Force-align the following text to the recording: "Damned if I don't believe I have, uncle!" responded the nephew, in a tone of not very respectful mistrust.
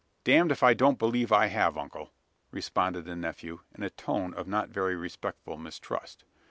"Damned 0.23 0.51
if 0.51 0.63
I 0.63 0.73
don't 0.73 0.97
believe 0.97 1.31
I 1.31 1.45
have, 1.45 1.77
uncle!" 1.77 2.11
responded 2.49 3.05
the 3.05 3.15
nephew, 3.15 3.59
in 3.77 3.83
a 3.83 3.91
tone 3.91 4.33
of 4.33 4.47
not 4.47 4.69
very 4.69 4.95
respectful 4.95 5.57
mistrust. 5.57 6.23